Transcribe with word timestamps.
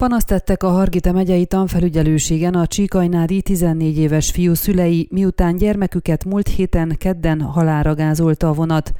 Panaszt 0.00 0.26
tettek 0.26 0.62
a 0.62 0.68
Hargita 0.68 1.12
megyei 1.12 1.46
tanfelügyelőségen 1.46 2.54
a 2.54 2.66
Csíkajnádi 2.66 3.42
14 3.42 3.98
éves 3.98 4.30
fiú 4.30 4.54
szülei, 4.54 5.08
miután 5.10 5.56
gyermeküket 5.56 6.24
múlt 6.24 6.48
héten 6.48 6.94
kedden 6.98 7.40
halára 7.40 7.94
gázolta 7.94 8.48
a 8.48 8.52
vonat. 8.52 8.92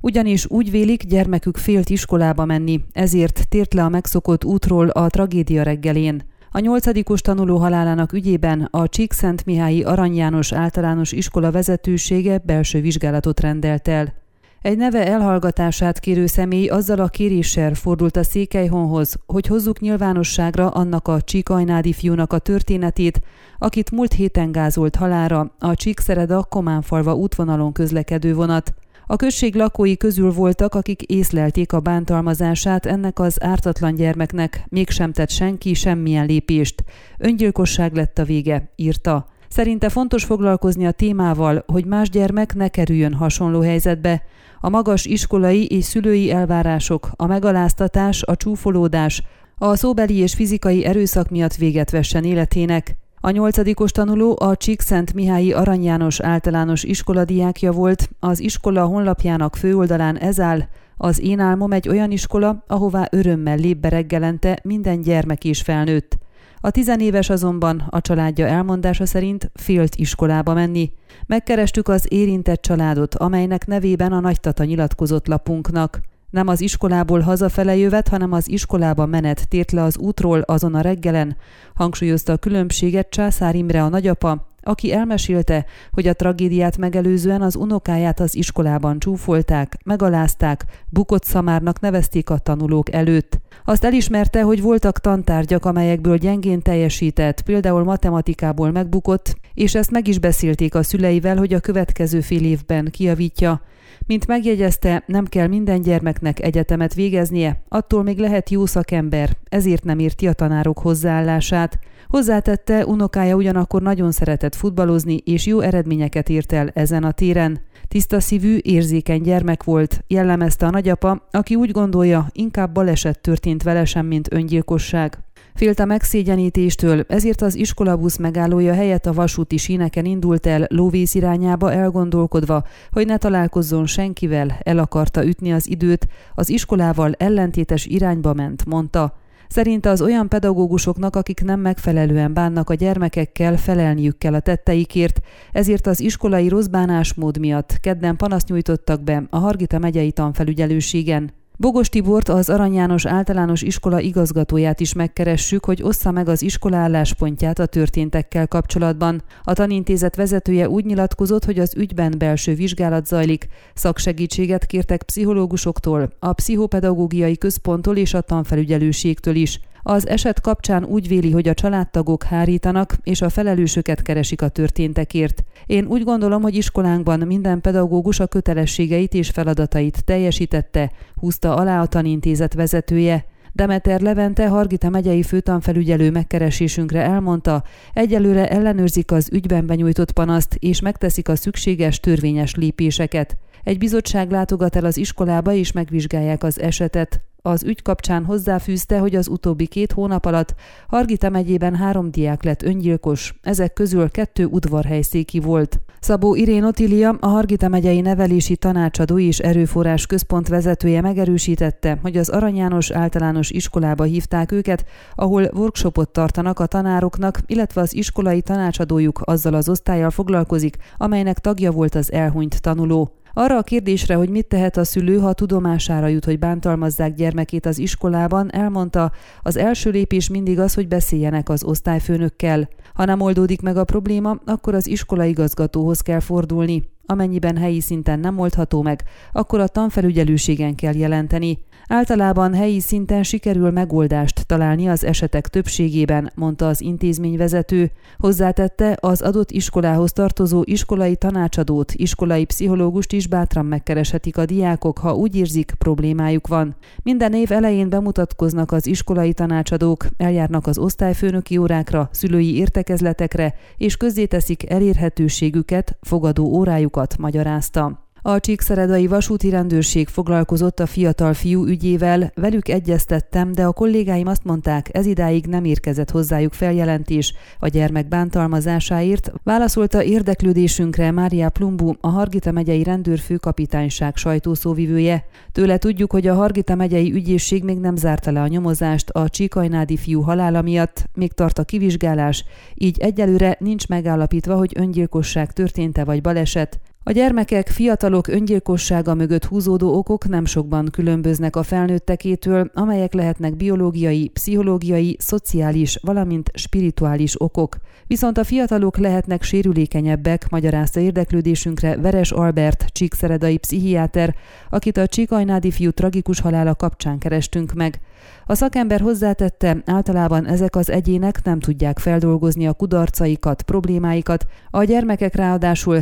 Ugyanis 0.00 0.50
úgy 0.50 0.70
vélik, 0.70 1.02
gyermekük 1.02 1.56
félt 1.56 1.88
iskolába 1.90 2.44
menni, 2.44 2.84
ezért 2.92 3.48
tért 3.48 3.74
le 3.74 3.84
a 3.84 3.88
megszokott 3.88 4.44
útról 4.44 4.88
a 4.88 5.08
tragédia 5.08 5.62
reggelén. 5.62 6.22
A 6.50 6.58
nyolcadikos 6.58 7.20
tanuló 7.20 7.56
halálának 7.56 8.12
ügyében 8.12 8.68
a 8.70 8.88
Csíkszent 8.88 9.44
Mihályi 9.44 9.82
Arany 9.82 10.16
János 10.16 10.52
általános 10.52 11.12
iskola 11.12 11.50
vezetősége 11.50 12.38
belső 12.38 12.80
vizsgálatot 12.80 13.40
rendelt 13.40 13.88
el. 13.88 14.23
Egy 14.64 14.76
neve 14.76 15.06
elhallgatását 15.06 16.00
kérő 16.00 16.26
személy 16.26 16.66
azzal 16.66 16.98
a 16.98 17.08
kéréssel 17.08 17.74
fordult 17.74 18.16
a 18.16 18.22
Székelyhonhoz, 18.22 19.16
hogy 19.26 19.46
hozzuk 19.46 19.80
nyilvánosságra 19.80 20.68
annak 20.68 21.08
a 21.08 21.20
csíkajnádi 21.20 21.92
fiúnak 21.92 22.32
a 22.32 22.38
történetét, 22.38 23.20
akit 23.58 23.90
múlt 23.90 24.12
héten 24.12 24.52
gázolt 24.52 24.96
halára 24.96 25.54
a 25.58 25.74
Csíkszereda 25.74 26.44
Kománfalva 26.44 27.14
útvonalon 27.14 27.72
közlekedő 27.72 28.34
vonat. 28.34 28.74
A 29.06 29.16
község 29.16 29.54
lakói 29.54 29.96
közül 29.96 30.32
voltak, 30.32 30.74
akik 30.74 31.02
észlelték 31.02 31.72
a 31.72 31.80
bántalmazását 31.80 32.86
ennek 32.86 33.18
az 33.18 33.42
ártatlan 33.42 33.94
gyermeknek, 33.94 34.64
mégsem 34.68 35.12
tett 35.12 35.30
senki 35.30 35.74
semmilyen 35.74 36.26
lépést. 36.26 36.84
Öngyilkosság 37.18 37.94
lett 37.94 38.18
a 38.18 38.24
vége, 38.24 38.72
írta. 38.76 39.26
Szerinte 39.48 39.88
fontos 39.88 40.24
foglalkozni 40.24 40.86
a 40.86 40.90
témával, 40.90 41.64
hogy 41.66 41.84
más 41.84 42.10
gyermek 42.10 42.54
ne 42.54 42.68
kerüljön 42.68 43.14
hasonló 43.14 43.60
helyzetbe. 43.60 44.22
A 44.60 44.68
magas 44.68 45.04
iskolai 45.04 45.66
és 45.66 45.84
szülői 45.84 46.30
elvárások, 46.30 47.10
a 47.16 47.26
megaláztatás, 47.26 48.22
a 48.22 48.36
csúfolódás, 48.36 49.22
a 49.58 49.76
szóbeli 49.76 50.16
és 50.16 50.34
fizikai 50.34 50.84
erőszak 50.84 51.30
miatt 51.30 51.54
véget 51.54 51.90
vessen 51.90 52.24
életének. 52.24 52.96
A 53.20 53.30
nyolcadikos 53.30 53.90
tanuló 53.90 54.36
a 54.40 54.56
Csíkszent 54.56 55.14
Mihályi 55.14 55.52
Arany 55.52 55.82
János 55.82 56.20
általános 56.20 56.82
iskola 56.82 57.24
diákja 57.24 57.72
volt, 57.72 58.08
az 58.20 58.40
iskola 58.40 58.84
honlapjának 58.84 59.56
főoldalán 59.56 60.18
ez 60.18 60.40
áll, 60.40 60.60
az 60.96 61.20
én 61.20 61.40
álmom 61.40 61.72
egy 61.72 61.88
olyan 61.88 62.10
iskola, 62.10 62.64
ahová 62.66 63.08
örömmel 63.10 63.56
lép 63.56 63.86
reggelente 63.86 64.58
minden 64.62 65.00
gyermek 65.00 65.44
és 65.44 65.60
felnőtt. 65.60 66.18
A 66.64 66.70
tizenéves 66.70 67.30
azonban 67.30 67.86
a 67.90 68.00
családja 68.00 68.46
elmondása 68.46 69.06
szerint 69.06 69.50
félt 69.54 69.94
iskolába 69.94 70.54
menni. 70.54 70.92
Megkerestük 71.26 71.88
az 71.88 72.06
érintett 72.08 72.62
családot, 72.62 73.14
amelynek 73.14 73.66
nevében 73.66 74.12
a 74.12 74.20
nagytata 74.20 74.64
nyilatkozott 74.64 75.26
lapunknak. 75.26 76.00
Nem 76.30 76.48
az 76.48 76.60
iskolából 76.60 77.20
hazafele 77.20 77.76
jövet, 77.76 78.08
hanem 78.08 78.32
az 78.32 78.48
iskolába 78.48 79.06
menet 79.06 79.48
tért 79.48 79.72
le 79.72 79.82
az 79.82 79.98
útról 79.98 80.40
azon 80.40 80.74
a 80.74 80.80
reggelen, 80.80 81.36
hangsúlyozta 81.74 82.32
a 82.32 82.36
különbséget 82.36 83.10
Császár 83.10 83.54
Imre 83.54 83.82
a 83.82 83.88
nagyapa, 83.88 84.53
aki 84.64 84.92
elmesélte, 84.92 85.64
hogy 85.92 86.06
a 86.06 86.14
tragédiát 86.14 86.78
megelőzően 86.78 87.42
az 87.42 87.56
unokáját 87.56 88.20
az 88.20 88.36
iskolában 88.36 88.98
csúfolták, 88.98 89.76
megalázták, 89.84 90.64
bukott 90.88 91.24
szamárnak 91.24 91.80
nevezték 91.80 92.30
a 92.30 92.38
tanulók 92.38 92.92
előtt. 92.92 93.40
Azt 93.64 93.84
elismerte, 93.84 94.42
hogy 94.42 94.62
voltak 94.62 94.98
tantárgyak, 95.00 95.64
amelyekből 95.64 96.16
gyengén 96.16 96.62
teljesített, 96.62 97.42
például 97.42 97.84
matematikából 97.84 98.70
megbukott, 98.70 99.36
és 99.54 99.74
ezt 99.74 99.90
meg 99.90 100.08
is 100.08 100.18
beszélték 100.18 100.74
a 100.74 100.82
szüleivel, 100.82 101.36
hogy 101.36 101.54
a 101.54 101.60
következő 101.60 102.20
fél 102.20 102.44
évben 102.44 102.88
kiavítja. 102.90 103.62
Mint 104.06 104.26
megjegyezte, 104.26 105.02
nem 105.06 105.24
kell 105.24 105.46
minden 105.46 105.80
gyermeknek 105.80 106.42
egyetemet 106.42 106.94
végeznie, 106.94 107.62
attól 107.68 108.02
még 108.02 108.18
lehet 108.18 108.50
jó 108.50 108.66
szakember, 108.66 109.36
ezért 109.48 109.84
nem 109.84 109.98
érti 109.98 110.26
a 110.26 110.32
tanárok 110.32 110.78
hozzáállását. 110.78 111.78
Hozzátette, 112.14 112.86
unokája 112.86 113.34
ugyanakkor 113.34 113.82
nagyon 113.82 114.12
szeretett 114.12 114.54
futballozni, 114.54 115.16
és 115.16 115.46
jó 115.46 115.60
eredményeket 115.60 116.28
ért 116.28 116.52
el 116.52 116.70
ezen 116.74 117.04
a 117.04 117.12
téren. 117.12 117.60
Tiszta 117.88 118.20
szívű, 118.20 118.58
érzékeny 118.62 119.22
gyermek 119.22 119.64
volt, 119.64 120.04
jellemezte 120.06 120.66
a 120.66 120.70
nagyapa, 120.70 121.26
aki 121.30 121.54
úgy 121.54 121.70
gondolja, 121.70 122.26
inkább 122.32 122.72
baleset 122.72 123.20
történt 123.20 123.62
vele 123.62 123.84
sem, 123.84 124.06
mint 124.06 124.32
öngyilkosság. 124.32 125.18
Félt 125.54 125.78
a 125.78 125.84
megszégyenítéstől, 125.84 127.04
ezért 127.08 127.42
az 127.42 127.54
iskolabusz 127.54 128.16
megállója 128.16 128.74
helyett 128.74 129.06
a 129.06 129.12
vasúti 129.12 129.56
síneken 129.56 130.04
indult 130.04 130.46
el 130.46 130.66
lóvész 130.68 131.14
irányába 131.14 131.72
elgondolkodva, 131.72 132.64
hogy 132.90 133.06
ne 133.06 133.16
találkozzon 133.16 133.86
senkivel, 133.86 134.58
el 134.62 134.78
akarta 134.78 135.24
ütni 135.24 135.52
az 135.52 135.68
időt, 135.70 136.06
az 136.34 136.48
iskolával 136.48 137.12
ellentétes 137.12 137.86
irányba 137.86 138.34
ment, 138.34 138.64
mondta. 138.66 139.22
Szerinte 139.48 139.90
az 139.90 140.00
olyan 140.00 140.28
pedagógusoknak, 140.28 141.16
akik 141.16 141.42
nem 141.42 141.60
megfelelően 141.60 142.34
bánnak 142.34 142.70
a 142.70 142.74
gyermekekkel, 142.74 143.56
felelniük 143.56 144.18
kell 144.18 144.34
a 144.34 144.40
tetteikért, 144.40 145.20
ezért 145.52 145.86
az 145.86 146.00
iskolai 146.00 146.48
rossz 146.48 146.66
bánásmód 146.66 147.38
miatt 147.38 147.80
kedden 147.80 148.16
panaszt 148.16 148.48
nyújtottak 148.48 149.02
be 149.02 149.22
a 149.30 149.38
Hargita 149.38 149.78
megyei 149.78 150.12
tanfelügyelőségen. 150.12 151.43
Bogos 151.58 151.88
Tibort, 151.88 152.28
az 152.28 152.48
Arany 152.48 152.74
János 152.74 153.06
általános 153.06 153.62
iskola 153.62 154.00
igazgatóját 154.00 154.80
is 154.80 154.92
megkeressük, 154.92 155.64
hogy 155.64 155.82
ossza 155.82 156.10
meg 156.10 156.28
az 156.28 156.42
iskola 156.42 156.76
álláspontját 156.76 157.58
a 157.58 157.66
történtekkel 157.66 158.48
kapcsolatban. 158.48 159.22
A 159.42 159.52
tanintézet 159.52 160.16
vezetője 160.16 160.68
úgy 160.68 160.84
nyilatkozott, 160.84 161.44
hogy 161.44 161.58
az 161.58 161.74
ügyben 161.76 162.14
belső 162.18 162.54
vizsgálat 162.54 163.06
zajlik, 163.06 163.48
szaksegítséget 163.74 164.66
kértek 164.66 165.02
pszichológusoktól, 165.02 166.12
a 166.18 166.32
pszichopedagógiai 166.32 167.38
központtól 167.38 167.96
és 167.96 168.14
a 168.14 168.20
tanfelügyelőségtől 168.20 169.34
is. 169.34 169.60
Az 169.86 170.08
eset 170.08 170.40
kapcsán 170.40 170.84
úgy 170.84 171.08
véli, 171.08 171.30
hogy 171.30 171.48
a 171.48 171.54
családtagok 171.54 172.22
hárítanak, 172.22 172.96
és 173.02 173.22
a 173.22 173.28
felelősöket 173.28 174.02
keresik 174.02 174.42
a 174.42 174.48
történtekért. 174.48 175.44
Én 175.66 175.86
úgy 175.86 176.04
gondolom, 176.04 176.42
hogy 176.42 176.54
iskolánkban 176.54 177.20
minden 177.20 177.60
pedagógus 177.60 178.20
a 178.20 178.26
kötelességeit 178.26 179.14
és 179.14 179.30
feladatait 179.30 180.04
teljesítette, 180.04 180.90
húzta 181.14 181.54
alá 181.56 181.80
a 181.80 181.86
tanintézet 181.86 182.54
vezetője. 182.54 183.24
Demeter 183.52 184.00
Levente 184.00 184.48
Hargita 184.48 184.88
megyei 184.88 185.22
főtanfelügyelő 185.22 186.10
megkeresésünkre 186.10 187.02
elmondta, 187.02 187.62
egyelőre 187.92 188.48
ellenőrzik 188.48 189.12
az 189.12 189.28
ügyben 189.32 189.66
benyújtott 189.66 190.12
panaszt, 190.12 190.54
és 190.54 190.80
megteszik 190.80 191.28
a 191.28 191.36
szükséges 191.36 192.00
törvényes 192.00 192.54
lépéseket. 192.54 193.36
Egy 193.64 193.78
bizottság 193.78 194.30
látogat 194.30 194.76
el 194.76 194.84
az 194.84 194.96
iskolába, 194.96 195.52
és 195.52 195.72
megvizsgálják 195.72 196.42
az 196.42 196.60
esetet. 196.60 197.20
Az 197.46 197.62
ügy 197.64 197.82
kapcsán 197.82 198.24
hozzáfűzte, 198.24 198.98
hogy 198.98 199.14
az 199.14 199.28
utóbbi 199.28 199.66
két 199.66 199.92
hónap 199.92 200.24
alatt 200.24 200.54
Hargita 200.88 201.28
megyében 201.28 201.74
három 201.74 202.10
diák 202.10 202.42
lett 202.42 202.62
öngyilkos, 202.62 203.34
ezek 203.42 203.72
közül 203.72 204.10
kettő 204.10 204.44
udvarhelyszéki 204.44 205.40
volt. 205.40 205.80
Szabó 206.00 206.34
Irén 206.34 206.64
Otilia, 206.64 207.16
a 207.20 207.26
Hargita 207.26 207.68
megyei 207.68 208.00
nevelési 208.00 208.56
tanácsadó 208.56 209.18
és 209.18 209.38
erőforrás 209.38 210.06
központ 210.06 210.48
vezetője 210.48 211.00
megerősítette, 211.00 211.98
hogy 212.02 212.16
az 212.16 212.28
Arany 212.28 212.56
János 212.56 212.90
általános 212.90 213.50
iskolába 213.50 214.04
hívták 214.04 214.52
őket, 214.52 214.84
ahol 215.14 215.50
workshopot 215.54 216.08
tartanak 216.08 216.58
a 216.58 216.66
tanároknak, 216.66 217.38
illetve 217.46 217.80
az 217.80 217.94
iskolai 217.94 218.42
tanácsadójuk 218.42 219.20
azzal 219.24 219.54
az 219.54 219.68
osztályjal 219.68 220.10
foglalkozik, 220.10 220.76
amelynek 220.96 221.38
tagja 221.38 221.70
volt 221.70 221.94
az 221.94 222.12
elhunyt 222.12 222.60
tanuló. 222.60 223.12
Arra 223.36 223.56
a 223.56 223.62
kérdésre, 223.62 224.14
hogy 224.14 224.28
mit 224.28 224.46
tehet 224.46 224.76
a 224.76 224.84
szülő, 224.84 225.18
ha 225.18 225.32
tudomására 225.32 226.06
jut, 226.06 226.24
hogy 226.24 226.38
bántalmazzák 226.38 227.14
gyermekét 227.14 227.66
az 227.66 227.78
iskolában, 227.78 228.52
elmondta, 228.52 229.12
az 229.42 229.56
első 229.56 229.90
lépés 229.90 230.28
mindig 230.28 230.58
az, 230.58 230.74
hogy 230.74 230.88
beszéljenek 230.88 231.48
az 231.48 231.64
osztályfőnökkel. 231.64 232.68
Ha 232.94 233.04
nem 233.04 233.20
oldódik 233.20 233.60
meg 233.60 233.76
a 233.76 233.84
probléma, 233.84 234.40
akkor 234.44 234.74
az 234.74 234.86
iskolaigazgatóhoz 234.86 236.00
kell 236.00 236.20
fordulni. 236.20 236.93
Amennyiben 237.06 237.56
helyi 237.56 237.80
szinten 237.80 238.20
nem 238.20 238.38
oldható 238.38 238.82
meg, 238.82 239.02
akkor 239.32 239.60
a 239.60 239.68
tanfelügyelőségen 239.68 240.74
kell 240.74 240.94
jelenteni. 240.94 241.58
Általában 241.88 242.54
helyi 242.54 242.80
szinten 242.80 243.22
sikerül 243.22 243.70
megoldást 243.70 244.46
találni 244.46 244.88
az 244.88 245.04
esetek 245.04 245.48
többségében, 245.48 246.32
mondta 246.34 246.68
az 246.68 246.80
intézményvezető. 246.80 247.90
Hozzátette, 248.18 248.96
az 249.00 249.20
adott 249.22 249.50
iskolához 249.50 250.12
tartozó 250.12 250.62
iskolai 250.64 251.16
tanácsadót, 251.16 251.92
iskolai 251.92 252.44
pszichológust 252.44 253.12
is 253.12 253.26
bátran 253.26 253.66
megkereshetik 253.66 254.36
a 254.36 254.44
diákok, 254.44 254.98
ha 254.98 255.14
úgy 255.14 255.36
érzik, 255.36 255.72
problémájuk 255.78 256.46
van. 256.46 256.76
Minden 257.02 257.32
év 257.32 257.52
elején 257.52 257.88
bemutatkoznak 257.88 258.72
az 258.72 258.86
iskolai 258.86 259.32
tanácsadók, 259.32 260.06
eljárnak 260.16 260.66
az 260.66 260.78
osztályfőnöki 260.78 261.56
órákra, 261.56 262.08
szülői 262.12 262.56
értekezletekre, 262.56 263.54
és 263.76 263.96
közzéteszik 263.96 264.70
elérhetőségüket, 264.70 265.96
fogadó 266.00 266.52
órájukat, 266.94 267.18
magyarázta. 267.18 268.03
A 268.26 268.40
Csíkszeredai 268.40 269.06
vasúti 269.06 269.50
rendőrség 269.50 270.08
foglalkozott 270.08 270.80
a 270.80 270.86
fiatal 270.86 271.34
fiú 271.34 271.66
ügyével, 271.66 272.32
velük 272.34 272.68
egyeztettem, 272.68 273.52
de 273.52 273.64
a 273.64 273.72
kollégáim 273.72 274.26
azt 274.26 274.44
mondták, 274.44 274.88
ez 274.92 275.06
idáig 275.06 275.46
nem 275.46 275.64
érkezett 275.64 276.10
hozzájuk 276.10 276.52
feljelentés 276.52 277.34
a 277.58 277.68
gyermek 277.68 278.08
bántalmazásáért, 278.08 279.32
válaszolta 279.42 280.02
érdeklődésünkre 280.02 281.10
Mária 281.10 281.50
Plumbu, 281.50 281.92
a 282.00 282.08
Hargita 282.08 282.52
megyei 282.52 282.82
rendőrfőkapitányság 282.82 284.16
sajtószóvivője. 284.16 285.24
Tőle 285.52 285.78
tudjuk, 285.78 286.12
hogy 286.12 286.26
a 286.26 286.34
Hargita 286.34 286.74
megyei 286.74 287.12
ügyészség 287.12 287.64
még 287.64 287.78
nem 287.78 287.96
zárta 287.96 288.32
le 288.32 288.40
a 288.40 288.46
nyomozást 288.46 289.10
a 289.10 289.28
Csíkajnádi 289.28 289.96
fiú 289.96 290.20
halála 290.20 290.62
miatt, 290.62 291.08
még 291.14 291.32
tart 291.32 291.58
a 291.58 291.64
kivizsgálás, 291.64 292.44
így 292.74 292.98
egyelőre 292.98 293.56
nincs 293.60 293.88
megállapítva, 293.88 294.56
hogy 294.56 294.72
öngyilkosság 294.76 295.52
történt-e 295.52 296.04
vagy 296.04 296.20
baleset. 296.20 296.80
A 297.06 297.12
gyermekek, 297.12 297.68
fiatalok 297.68 298.28
öngyilkossága 298.28 299.14
mögött 299.14 299.44
húzódó 299.44 299.96
okok 299.96 300.28
nem 300.28 300.44
sokban 300.44 300.88
különböznek 300.92 301.56
a 301.56 301.62
felnőttekétől, 301.62 302.70
amelyek 302.74 303.12
lehetnek 303.12 303.56
biológiai, 303.56 304.28
pszichológiai, 304.28 305.16
szociális, 305.18 305.98
valamint 306.02 306.50
spirituális 306.54 307.40
okok. 307.40 307.76
Viszont 308.06 308.38
a 308.38 308.44
fiatalok 308.44 308.98
lehetnek 308.98 309.42
sérülékenyebbek, 309.42 310.50
magyarázta 310.50 311.00
érdeklődésünkre 311.00 311.96
Veres 311.96 312.30
Albert, 312.30 312.84
csíkszeredai 312.92 313.56
pszichiáter, 313.56 314.34
akit 314.70 314.96
a 314.96 315.06
csíkajnádi 315.06 315.70
fiú 315.70 315.90
tragikus 315.90 316.40
halála 316.40 316.74
kapcsán 316.74 317.18
kerestünk 317.18 317.72
meg. 317.72 318.00
A 318.46 318.54
szakember 318.54 319.00
hozzátette, 319.00 319.82
általában 319.86 320.46
ezek 320.46 320.76
az 320.76 320.90
egyének 320.90 321.40
nem 321.44 321.60
tudják 321.60 321.98
feldolgozni 321.98 322.66
a 322.66 322.72
kudarcaikat, 322.72 323.62
problémáikat, 323.62 324.46
a 324.70 324.84
gyermekek 324.84 325.34
ráadásul 325.34 326.00